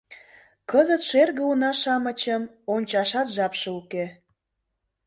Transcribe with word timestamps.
Кызыт 0.71 1.01
шерге 1.09 1.43
уна-шамычым 1.51 2.43
ончашат 2.73 3.27
жапше 3.35 3.69
уке. 3.79 4.05